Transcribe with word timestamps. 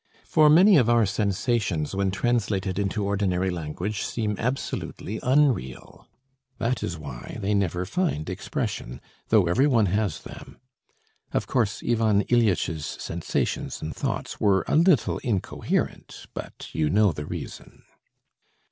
For 0.25 0.49
many 0.49 0.77
of 0.77 0.89
our 0.89 1.05
sensations 1.05 1.93
when 1.93 2.09
translated 2.09 2.79
into 2.79 3.05
ordinary 3.05 3.51
language 3.51 4.01
seem 4.01 4.35
absolutely 4.39 5.19
unreal. 5.21 6.07
That 6.57 6.81
is 6.81 6.97
why 6.97 7.37
they 7.39 7.53
never 7.53 7.85
find 7.85 8.27
expression, 8.27 8.99
though 9.27 9.45
every 9.45 9.67
one 9.67 9.85
has 9.85 10.21
them. 10.23 10.57
Of 11.33 11.45
course 11.45 11.83
Ivan 11.87 12.23
Ilyitch's 12.23 12.87
sensations 12.99 13.79
and 13.79 13.95
thoughts 13.95 14.39
were 14.39 14.65
a 14.67 14.75
little 14.75 15.19
incoherent. 15.19 16.25
But 16.33 16.69
you 16.73 16.89
know 16.89 17.11
the 17.11 17.27
reason. 17.27 17.83